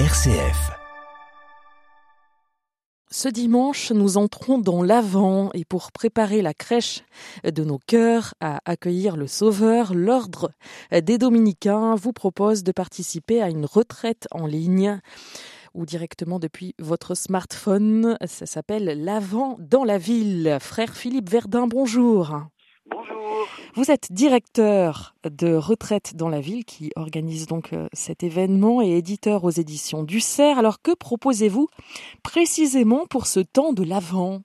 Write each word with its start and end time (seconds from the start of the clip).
RCF. 0.00 0.72
Ce 3.12 3.28
dimanche, 3.28 3.92
nous 3.92 4.16
entrons 4.16 4.58
dans 4.58 4.82
l'Avent 4.82 5.50
et 5.54 5.64
pour 5.64 5.92
préparer 5.92 6.42
la 6.42 6.52
crèche 6.52 7.04
de 7.44 7.62
nos 7.62 7.78
cœurs 7.78 8.34
à 8.40 8.58
accueillir 8.64 9.16
le 9.16 9.28
Sauveur, 9.28 9.94
l'Ordre 9.94 10.50
des 10.90 11.16
Dominicains 11.16 11.94
vous 11.94 12.12
propose 12.12 12.64
de 12.64 12.72
participer 12.72 13.40
à 13.40 13.50
une 13.50 13.66
retraite 13.66 14.26
en 14.32 14.46
ligne 14.46 14.98
ou 15.74 15.86
directement 15.86 16.40
depuis 16.40 16.74
votre 16.80 17.14
smartphone. 17.14 18.16
Ça 18.26 18.46
s'appelle 18.46 19.04
l'Avent 19.04 19.56
dans 19.60 19.84
la 19.84 19.98
ville. 19.98 20.58
Frère 20.60 20.96
Philippe 20.96 21.30
Verdun, 21.30 21.68
bonjour. 21.68 22.40
Vous 23.76 23.90
êtes 23.90 24.12
directeur 24.12 25.16
de 25.28 25.56
Retraite 25.56 26.14
dans 26.14 26.28
la 26.28 26.40
ville 26.40 26.64
qui 26.64 26.92
organise 26.94 27.48
donc 27.48 27.72
euh, 27.72 27.88
cet 27.92 28.22
événement 28.22 28.80
et 28.80 28.90
éditeur 28.90 29.42
aux 29.42 29.50
éditions 29.50 30.04
du 30.04 30.20
CERF. 30.20 30.56
Alors 30.58 30.80
que 30.80 30.92
proposez-vous 30.94 31.66
précisément 32.22 33.04
pour 33.06 33.26
ce 33.26 33.40
temps 33.40 33.72
de 33.72 33.82
l'Avent? 33.82 34.42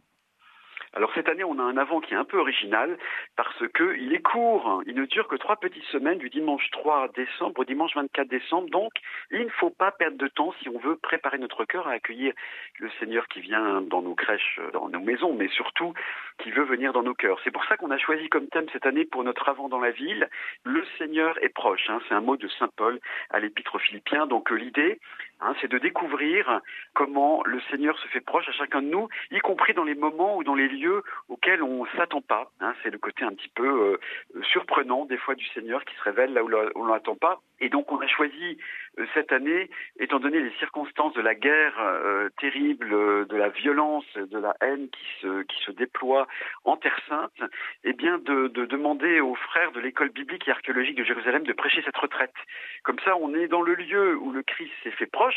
Alors 0.94 1.12
cette 1.14 1.30
année, 1.30 1.44
on 1.44 1.60
a 1.60 1.64
un 1.64 1.78
avant 1.78 2.02
qui 2.02 2.14
est 2.14 2.18
un 2.18 2.26
peu 2.26 2.40
original 2.40 2.98
parce 3.36 3.68
que 3.74 3.96
il 3.98 4.14
est 4.14 4.22
court. 4.22 4.82
Il 4.88 4.96
ne 4.96 5.06
dure 5.06 5.28
que 5.28 5.36
trois 5.36 5.58
petites 5.58 5.84
semaines 5.86 6.18
du 6.18 6.30
dimanche 6.30 6.70
3 6.72 7.10
décembre 7.10 7.60
au 7.60 7.66
dimanche 7.66 7.96
24 7.96 8.28
décembre. 8.28 8.70
Donc, 8.70 8.92
il 9.32 9.44
ne 9.44 9.50
faut 9.50 9.70
pas 9.70 9.92
perdre 9.92 10.18
de 10.18 10.28
temps 10.28 10.54
si 10.62 10.70
on 10.70 10.80
veut 10.80 10.96
préparer 10.96 11.38
notre 11.38 11.66
cœur 11.66 11.88
à 11.88 11.92
accueillir 11.92 12.34
le 12.80 12.90
Seigneur 13.00 13.28
qui 13.28 13.42
vient 13.42 13.82
dans 13.82 14.02
nos 14.02 14.16
crèches, 14.16 14.60
dans 14.74 14.90
nos 14.90 15.00
maisons, 15.00 15.34
mais 15.34 15.48
surtout 15.50 15.94
qui 16.40 16.52
veut 16.52 16.64
venir 16.64 16.94
dans 16.94 17.04
nos 17.04 17.14
cœurs. 17.14 17.40
C'est 17.44 17.52
pour 17.52 17.66
ça 17.66 17.78
qu'on 17.78 17.92
a 17.92 17.98
choisi 17.98 18.30
comme 18.30 18.48
thème 18.48 18.68
cette 18.72 18.86
année 18.86 19.06
pour 19.06 19.24
notre 19.24 19.48
avant 19.50 19.70
dans 19.70 19.80
la 19.80 19.92
ville, 19.92 20.30
le 20.64 20.84
Seigneur 20.98 21.38
est 21.44 21.50
proche. 21.50 21.90
Hein. 21.90 22.00
C'est 22.08 22.16
un 22.16 22.22
mot 22.22 22.38
de 22.38 22.48
Saint 22.48 22.70
Paul 22.76 23.00
à 23.30 23.40
l'épître 23.40 23.76
aux 23.76 23.80
Philippiens. 23.80 24.26
Donc 24.26 24.52
euh, 24.52 24.56
l'idée, 24.56 25.00
hein, 25.42 25.54
c'est 25.62 25.70
de 25.70 25.78
découvrir 25.78 26.62
comment 26.94 27.42
le 27.46 27.60
Seigneur 27.72 27.98
se 28.00 28.08
fait 28.08 28.22
proche 28.22 28.48
à 28.50 28.52
chacun 28.52 28.82
de 28.82 28.88
nous, 28.88 29.08
y 29.32 29.40
compris 29.40 29.74
dans 29.74 29.84
les 29.84 29.96
moments 29.96 30.38
ou 30.38 30.44
dans 30.44 30.56
les 30.56 30.68
lieux 30.68 31.04
auxquels 31.28 31.64
on 31.64 31.86
s'attend 31.98 32.22
pas. 32.22 32.52
Hein. 32.60 32.74
c'est 32.84 32.90
le 32.90 32.98
côté 32.98 33.24
un 33.24 33.34
petit 33.34 33.50
peu 33.50 33.68
euh, 33.68 34.42
surprenant 34.52 35.06
des 35.06 35.18
fois 35.18 35.36
du 35.36 35.46
Seigneur 35.48 35.84
qui 35.86 35.96
se 35.96 36.02
révèle 36.04 36.34
là 36.34 36.44
où 36.44 36.50
on 36.76 36.86
l'attend 36.86 37.16
pas. 37.16 37.40
Et 37.62 37.70
donc 37.70 37.92
on 37.92 38.00
a 38.00 38.08
choisi 38.08 38.58
euh, 38.98 39.06
cette 39.14 39.32
année, 39.32 39.70
étant 40.00 40.20
donné 40.20 40.40
les 40.40 40.52
circonstances 40.60 41.14
de 41.14 41.22
la 41.22 41.36
guerre 41.36 41.76
euh, 41.80 42.30
terrible, 42.40 42.90
de 43.28 43.36
la 43.36 43.50
violence, 43.50 44.06
de 44.16 44.40
la 44.40 44.56
haine 44.62 44.90
qui 44.90 45.06
se, 45.22 45.44
qui 45.44 45.64
se 45.64 45.72
déploie 45.72 46.28
en 46.64 46.78
Terre 46.78 47.00
Sainte, 47.08 47.42
eh 47.84 47.94
bien 47.94 48.18
de, 48.20 48.48
de 48.48 48.66
demander 48.66 49.20
aux 49.20 49.36
frères 49.36 49.72
de 49.72 49.80
l'école 49.80 50.10
biblique 50.10 50.48
et 50.48 50.52
archéologique 50.52 50.96
de 50.96 51.04
Jérusalem 51.04 51.44
de 51.44 51.54
prêcher 51.54 51.82
cette 51.84 51.98
retraite. 51.98 52.34
Comme 52.84 53.00
ça, 53.00 53.16
on 53.18 53.34
est 53.34 53.48
dans 53.48 53.62
le 53.62 53.76
lieu 53.76 54.18
où 54.18 54.32
le 54.32 54.44
Christ 54.44 54.72
s'est 54.84 54.92
fait 54.92 55.06
proche, 55.06 55.29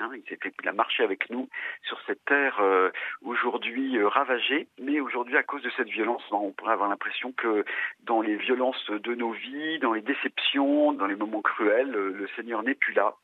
Hein, 0.00 0.10
il, 0.14 0.68
a 0.68 0.72
marché 0.72 1.02
avec 1.02 1.28
nous 1.28 1.48
sur 1.82 2.00
cette 2.06 2.24
terre 2.24 2.60
euh, 2.60 2.90
aujourd'hui 3.20 3.98
euh, 3.98 4.08
ravagée, 4.08 4.68
mais 4.80 5.00
aujourd'hui 5.00 5.36
à 5.36 5.42
cause 5.42 5.62
de 5.62 5.70
cette 5.76 5.88
violence, 5.88 6.22
ben, 6.30 6.38
on 6.38 6.50
pourrait 6.52 6.72
avoir 6.72 6.88
l'impression 6.88 7.32
que 7.32 7.64
dans 8.04 8.22
les 8.22 8.36
violences 8.36 8.90
de 8.90 9.14
nos 9.14 9.32
vies, 9.32 9.78
dans 9.80 9.92
les 9.92 10.00
déceptions, 10.00 10.94
dans 10.94 11.06
les 11.06 11.14
moments 11.14 11.42
cruels, 11.42 11.90
le 11.90 12.26
Seigneur 12.36 12.62
n'est 12.62 12.74
plus 12.74 12.94
là. 12.94 13.14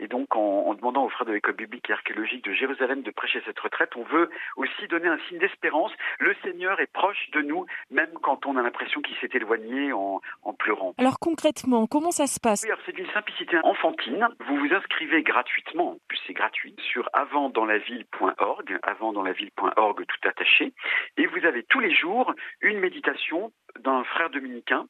Et 0.00 0.08
donc, 0.08 0.34
en, 0.34 0.72
demandant 0.74 1.04
aux 1.04 1.10
frères 1.10 1.26
de 1.26 1.32
l'école 1.32 1.56
biblique 1.56 1.90
et 1.90 1.92
archéologique 1.92 2.42
de 2.44 2.54
Jérusalem 2.54 3.02
de 3.02 3.10
prêcher 3.10 3.42
cette 3.44 3.60
retraite, 3.60 3.90
on 3.96 4.04
veut 4.04 4.30
aussi 4.56 4.88
donner 4.88 5.08
un 5.08 5.18
signe 5.28 5.38
d'espérance. 5.38 5.92
Le 6.18 6.34
Seigneur 6.42 6.80
est 6.80 6.90
proche 6.90 7.30
de 7.32 7.42
nous, 7.42 7.66
même 7.90 8.10
quand 8.22 8.46
on 8.46 8.56
a 8.56 8.62
l'impression 8.62 9.02
qu'il 9.02 9.14
s'est 9.18 9.28
éloigné 9.34 9.92
en, 9.92 10.20
pleurant. 10.58 10.94
Alors 10.98 11.18
concrètement, 11.18 11.86
comment 11.86 12.10
ça 12.10 12.26
se 12.26 12.40
passe? 12.40 12.64
Oui, 12.64 12.74
C'est 12.86 12.94
d'une 12.94 13.10
simplicité 13.12 13.58
enfantine. 13.62 14.26
Vous 14.46 14.56
vous 14.56 14.74
inscrivez 14.74 15.22
gratuitement, 15.22 15.96
plus 16.08 16.18
c'est 16.26 16.32
gratuit, 16.32 16.74
sur 16.90 17.08
avantdanslaville.org, 17.12 18.78
avantdanslaville.org 18.82 20.06
tout 20.06 20.28
attaché, 20.28 20.72
et 21.16 21.26
vous 21.26 21.44
avez 21.44 21.62
tous 21.64 21.80
les 21.80 21.94
jours 21.94 22.34
une 22.62 22.80
méditation 22.80 23.52
d'un 23.80 24.04
frère 24.04 24.30
dominicain 24.30 24.86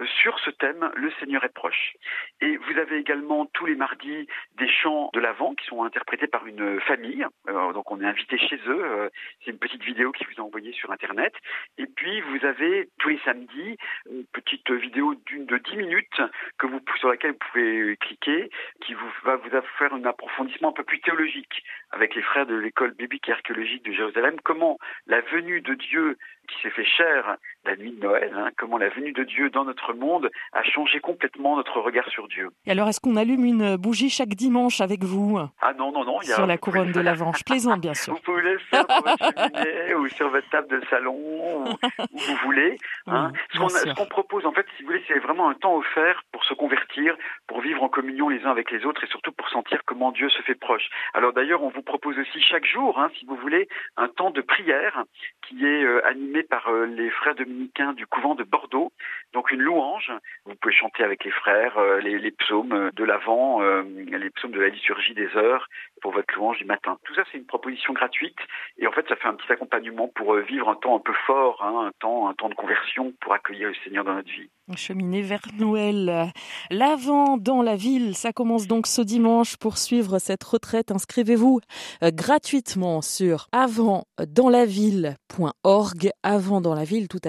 euh, 0.00 0.06
sur 0.22 0.38
ce 0.40 0.50
thème, 0.50 0.90
le 0.94 1.10
Seigneur 1.20 1.44
est 1.44 1.54
proche. 1.54 1.94
Et 2.40 2.56
vous 2.56 2.78
avez 2.78 2.98
également 2.98 3.46
tous 3.46 3.66
les 3.66 3.74
mardis 3.74 4.26
des 4.56 4.68
chants 4.68 5.10
de 5.12 5.20
l'Avent 5.20 5.54
qui 5.54 5.66
sont 5.66 5.82
interprétés 5.84 6.26
par 6.26 6.46
une 6.46 6.80
famille. 6.80 7.26
Euh, 7.48 7.72
donc 7.72 7.90
on 7.90 8.00
est 8.00 8.06
invité 8.06 8.38
chez 8.38 8.56
eux. 8.66 8.84
Euh, 8.84 9.08
c'est 9.44 9.50
une 9.50 9.58
petite 9.58 9.82
vidéo 9.82 10.12
qui 10.12 10.24
vous 10.24 10.32
est 10.32 10.40
envoyée 10.40 10.72
sur 10.72 10.90
Internet. 10.90 11.34
Et 11.78 11.86
puis 11.86 12.20
vous 12.22 12.44
avez 12.44 12.88
tous 12.98 13.08
les 13.08 13.20
samedis 13.24 13.76
une 14.10 14.26
petite 14.32 14.70
vidéo 14.70 15.14
d'une 15.26 15.46
de 15.46 15.58
10 15.58 15.76
minutes 15.76 16.22
que 16.58 16.66
vous, 16.66 16.80
sur 16.98 17.08
laquelle 17.08 17.32
vous 17.32 17.50
pouvez 17.52 17.96
cliquer, 17.96 18.50
qui 18.80 18.94
vous, 18.94 19.10
va 19.24 19.36
vous 19.36 19.50
faire 19.78 19.92
un 19.92 20.04
approfondissement 20.04 20.70
un 20.70 20.72
peu 20.72 20.84
plus 20.84 21.00
théologique 21.00 21.62
avec 21.90 22.14
les 22.14 22.22
frères 22.22 22.46
de 22.46 22.54
l'école 22.54 22.92
biblique 22.92 23.28
et 23.28 23.32
archéologique 23.32 23.84
de 23.84 23.92
Jérusalem. 23.92 24.36
Comment 24.44 24.78
la 25.06 25.20
venue 25.22 25.60
de 25.60 25.74
Dieu 25.74 26.16
qui 26.50 26.62
s'est 26.62 26.70
fait 26.70 26.84
chair 26.84 27.36
la 27.64 27.76
nuit 27.76 27.92
de 27.92 28.00
Noël, 28.00 28.32
hein, 28.34 28.50
comment 28.56 28.78
la 28.78 28.88
venue 28.88 29.12
de 29.12 29.22
Dieu 29.24 29.50
dans 29.50 29.64
notre 29.64 29.92
monde 29.92 30.30
a 30.52 30.62
changé 30.62 31.00
complètement 31.00 31.56
notre 31.56 31.80
regard 31.80 32.08
sur 32.08 32.26
Dieu. 32.28 32.48
Et 32.66 32.70
alors, 32.70 32.88
est-ce 32.88 33.00
qu'on 33.00 33.16
allume 33.16 33.44
une 33.44 33.76
bougie 33.76 34.08
chaque 34.10 34.30
dimanche 34.30 34.80
avec 34.80 35.04
vous? 35.04 35.38
Ah 35.60 35.72
non, 35.74 35.92
non, 35.92 36.04
non. 36.04 36.20
Y 36.22 36.32
a... 36.32 36.34
Sur 36.36 36.46
la 36.46 36.58
couronne 36.58 36.92
de 36.92 37.00
l'Avent. 37.00 37.32
Je 37.32 37.44
plaisante, 37.44 37.80
bien 37.80 37.94
sûr. 37.94 38.14
Vous 38.20 38.20
pouvez 38.20 38.42
le 38.42 38.58
faire 38.58 38.84
sur 38.88 39.02
votre 39.02 39.34
cheminée 39.34 39.94
ou 39.94 40.08
sur 40.08 40.30
votre 40.30 40.48
table 40.50 40.68
de 40.68 40.86
salon, 40.88 41.16
où, 41.16 41.64
vous 42.12 42.36
voulez. 42.44 42.76
Hein. 43.06 43.32
ce 43.52 43.94
qu'on 43.94 44.06
propose, 44.06 44.46
en 44.46 44.52
fait, 44.52 44.66
si 44.76 44.82
vous 44.82 44.88
voulez, 44.88 45.02
c'est 45.06 45.18
vraiment 45.18 45.50
un 45.50 45.54
temps 45.54 45.76
offert 45.76 46.22
se 46.50 46.54
convertir, 46.54 47.16
pour 47.46 47.60
vivre 47.60 47.82
en 47.82 47.88
communion 47.88 48.28
les 48.28 48.44
uns 48.44 48.50
avec 48.50 48.70
les 48.70 48.84
autres 48.84 49.04
et 49.04 49.06
surtout 49.06 49.32
pour 49.32 49.48
sentir 49.48 49.80
comment 49.86 50.10
Dieu 50.10 50.28
se 50.28 50.42
fait 50.42 50.54
proche. 50.54 50.88
Alors 51.14 51.32
d'ailleurs, 51.32 51.62
on 51.62 51.70
vous 51.70 51.82
propose 51.82 52.18
aussi 52.18 52.40
chaque 52.42 52.66
jour, 52.66 52.98
hein, 52.98 53.10
si 53.18 53.24
vous 53.24 53.36
voulez, 53.36 53.68
un 53.96 54.08
temps 54.08 54.30
de 54.30 54.40
prière 54.40 55.04
qui 55.46 55.64
est 55.64 55.84
euh, 55.84 56.06
animé 56.06 56.42
par 56.42 56.68
euh, 56.68 56.86
les 56.86 57.10
frères 57.10 57.34
dominicains 57.36 57.92
du 57.92 58.06
couvent 58.06 58.34
de 58.34 58.44
Bordeaux. 58.44 58.92
Donc 59.32 59.52
une 59.52 59.60
louange. 59.60 60.12
Vous 60.44 60.54
pouvez 60.60 60.74
chanter 60.74 61.04
avec 61.04 61.24
les 61.24 61.30
frères 61.30 61.78
euh, 61.78 62.00
les, 62.00 62.30
psaumes 62.32 62.90
de 62.94 63.04
l'Avent, 63.04 63.60
les 63.60 64.30
psaumes 64.30 64.52
de 64.52 64.60
la 64.60 64.68
liturgie 64.68 65.14
des 65.14 65.28
heures 65.36 65.68
pour 66.02 66.12
votre 66.12 66.34
louange 66.34 66.58
du 66.58 66.64
matin. 66.64 66.98
Tout 67.04 67.14
ça, 67.14 67.22
c'est 67.30 67.38
une 67.38 67.46
proposition 67.46 67.92
gratuite 67.92 68.38
et 68.78 68.86
en 68.86 68.92
fait, 68.92 69.06
ça 69.08 69.16
fait 69.16 69.28
un 69.28 69.34
petit 69.34 69.52
accompagnement 69.52 70.08
pour 70.08 70.34
vivre 70.36 70.68
un 70.68 70.76
temps 70.76 70.96
un 70.96 71.00
peu 71.00 71.12
fort, 71.26 71.62
hein, 71.62 71.86
un 71.86 71.92
temps, 72.00 72.28
un 72.28 72.34
temps 72.34 72.48
de 72.48 72.54
conversion 72.54 73.12
pour 73.20 73.34
accueillir 73.34 73.68
le 73.68 73.74
Seigneur 73.84 74.04
dans 74.04 74.14
notre 74.14 74.30
vie. 74.30 74.50
Cheminer 74.76 75.22
vers 75.22 75.42
Noël. 75.58 76.32
L'Avent 76.70 77.38
dans 77.38 77.62
la 77.62 77.76
ville, 77.76 78.16
ça 78.16 78.32
commence 78.32 78.66
donc 78.66 78.86
ce 78.86 79.02
dimanche. 79.02 79.56
Pour 79.56 79.78
suivre 79.78 80.18
cette 80.18 80.44
retraite, 80.44 80.90
inscrivez-vous 80.90 81.60
gratuitement 82.02 83.02
sur 83.02 83.48
avantdanslaville.org, 83.52 86.10
avant 86.22 86.60
dans 86.60 86.74
la 86.74 86.84
ville 86.84 87.08
tout 87.08 87.20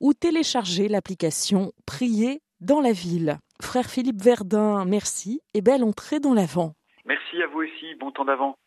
ou 0.00 0.14
téléchargez 0.14 0.88
l'application 0.88 1.72
Prier 1.86 2.40
dans 2.60 2.80
la 2.80 2.92
ville. 2.92 3.38
Frère 3.60 3.86
Philippe 3.86 4.22
Verdun, 4.22 4.84
merci 4.84 5.40
et 5.54 5.60
belle 5.60 5.84
entrée 5.84 6.20
dans 6.20 6.34
l'Avent. 6.34 6.74
Merci 7.04 7.42
à 7.42 7.46
vous 7.46 7.60
aussi, 7.60 7.94
bon 7.98 8.12
temps 8.12 8.24
d'avant. 8.24 8.58